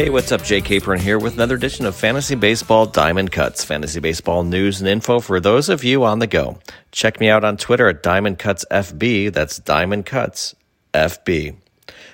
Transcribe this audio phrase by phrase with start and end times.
[0.00, 0.42] Hey, what's up?
[0.42, 4.88] Jay Capron here with another edition of Fantasy Baseball Diamond Cuts, fantasy baseball news and
[4.88, 6.58] info for those of you on the go.
[6.90, 9.30] Check me out on Twitter at Diamond Cuts FB.
[9.34, 10.56] That's Diamond Cuts
[10.94, 11.56] FB.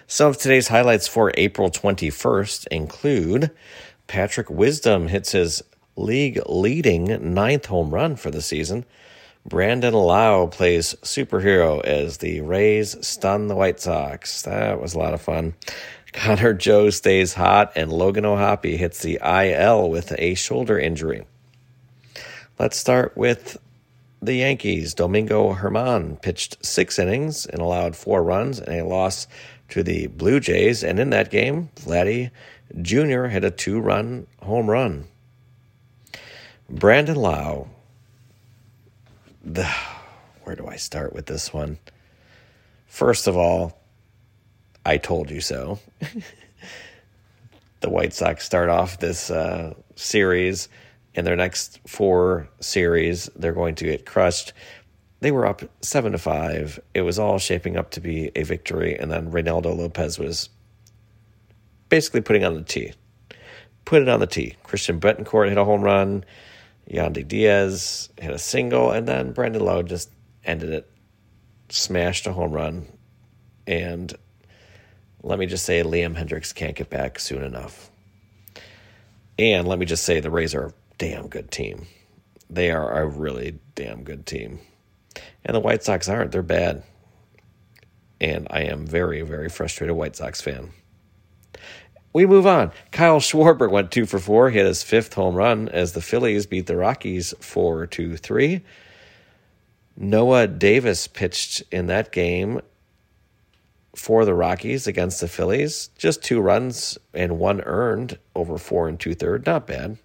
[0.08, 3.52] Some of today's highlights for April 21st include
[4.08, 5.62] Patrick Wisdom hits his
[5.94, 8.84] league leading ninth home run for the season.
[9.48, 14.42] Brandon Lowe plays superhero as the Rays stun the White Sox.
[14.42, 15.54] That was a lot of fun.
[16.12, 21.26] Connor Joe stays hot, and Logan O'Hoppe hits the IL with a shoulder injury.
[22.58, 23.58] Let's start with
[24.22, 24.94] the Yankees.
[24.94, 29.26] Domingo Germán pitched six innings and allowed four runs and a loss
[29.70, 30.82] to the Blue Jays.
[30.82, 32.30] And in that game, Vladdy
[32.80, 33.26] Jr.
[33.26, 35.06] hit a two run home run.
[36.68, 37.68] Brandon Lowe.
[39.44, 39.68] The,
[40.42, 41.78] where do I start with this one?
[42.86, 43.78] First of all,
[44.86, 45.80] I told you so.
[47.80, 50.68] the White Sox start off this uh, series.
[51.14, 54.52] In their next four series, they're going to get crushed.
[55.18, 56.78] They were up seven to five.
[56.94, 60.50] It was all shaping up to be a victory, and then Reynaldo Lopez was
[61.88, 62.92] basically putting on the tee.
[63.86, 64.54] Put it on the tee.
[64.62, 66.24] Christian Bethancourt hit a home run.
[66.88, 70.10] Yandy Diaz hit a single, and then Brandon Lowe just
[70.44, 70.88] ended it,
[71.70, 72.86] smashed a home run,
[73.66, 74.14] and
[75.22, 77.90] let me just say Liam Hendriks can't get back soon enough.
[79.38, 81.86] And let me just say the Rays are a damn good team.
[82.48, 84.60] They are a really damn good team.
[85.44, 86.32] And the White Sox aren't.
[86.32, 86.82] They're bad.
[88.20, 90.70] And I am very, very frustrated White Sox fan.
[92.12, 92.72] We move on.
[92.92, 96.66] Kyle Schwarber went two for four, hit his fifth home run as the Phillies beat
[96.66, 98.62] the Rockies 4 to 3.
[99.98, 102.62] Noah Davis pitched in that game
[103.96, 105.88] for the Rockies against the Phillies.
[105.96, 109.46] Just two runs and one earned over four and two third.
[109.46, 109.98] Not bad.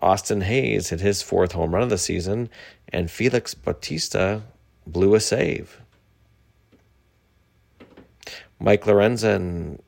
[0.00, 2.48] Austin Hays hit his fourth home run of the season,
[2.92, 4.42] and Felix Bautista
[4.86, 5.80] blew a save.
[8.60, 9.80] Mike Lorenzen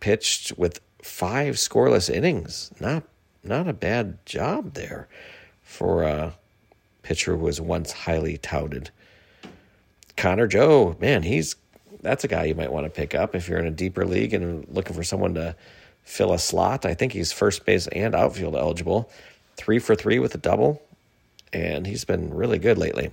[0.00, 2.72] pitched with five scoreless innings.
[2.80, 3.04] Not
[3.44, 5.08] not a bad job there
[5.62, 6.34] for a
[7.02, 8.90] pitcher who was once highly touted.
[10.16, 11.56] Connor Joe, man, he's
[12.02, 14.34] that's a guy you might want to pick up if you're in a deeper league
[14.34, 15.56] and looking for someone to
[16.02, 16.84] fill a slot.
[16.84, 19.10] I think he's first base and outfield eligible.
[19.56, 20.82] Three for three with a double,
[21.52, 23.10] and he's been really good lately.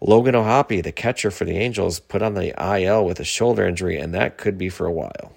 [0.00, 3.98] Logan O'Hoppe, the catcher for the Angels, put on the IL with a shoulder injury,
[3.98, 5.32] and that could be for a while.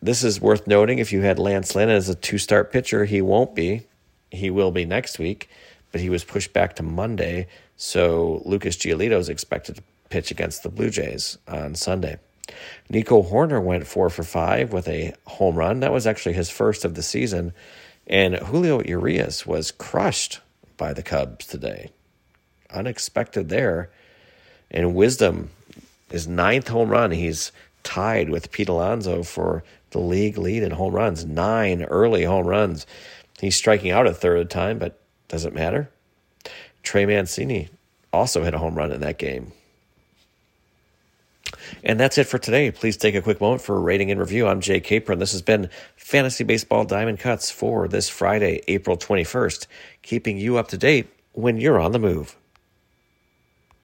[0.00, 3.20] This is worth noting if you had Lance Lynn as a two start pitcher, he
[3.20, 3.82] won't be.
[4.30, 5.48] He will be next week,
[5.90, 7.48] but he was pushed back to Monday.
[7.76, 12.18] So Lucas Giolito is expected to pitch against the Blue Jays on Sunday.
[12.88, 15.80] Nico Hoerner went four for five with a home run.
[15.80, 17.52] That was actually his first of the season.
[18.06, 20.40] And Julio Urias was crushed
[20.76, 21.90] by the Cubs today.
[22.70, 23.90] Unexpected there.
[24.70, 25.50] And Wisdom,
[26.10, 27.52] his ninth home run, he's
[27.82, 31.24] tied with Pete Alonso for the league lead in home runs.
[31.24, 32.86] Nine early home runs.
[33.40, 35.90] He's striking out a third time, but does it matter.
[36.82, 37.68] Trey Mancini
[38.12, 39.52] also hit a home run in that game.
[41.84, 42.70] And that's it for today.
[42.70, 44.46] Please take a quick moment for a rating and review.
[44.46, 45.18] I'm Jay Capron.
[45.18, 49.66] This has been Fantasy Baseball Diamond Cuts for this Friday, April 21st,
[50.02, 52.37] keeping you up to date when you're on the move.